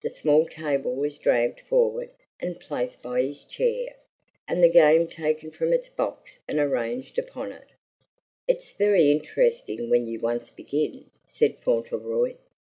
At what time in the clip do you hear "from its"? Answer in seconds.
5.50-5.88